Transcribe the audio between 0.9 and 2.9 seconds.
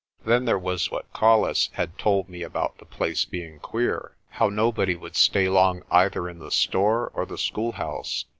Colles had told me about the